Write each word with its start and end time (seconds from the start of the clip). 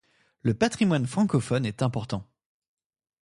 Le 0.41 0.55
patrimoine 0.55 1.05
francophone 1.05 1.63
est 1.63 1.83
important. 1.83 2.25